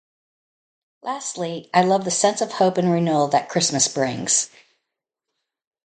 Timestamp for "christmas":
3.49-3.87